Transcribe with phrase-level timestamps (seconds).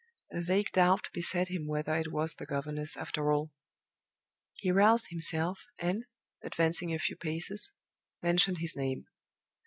[0.33, 3.51] A vague doubt beset him whether it was the governess, after all.
[4.55, 6.05] He roused himself, and,
[6.43, 7.71] advancing a few paces,
[8.19, 9.05] mentioned his name.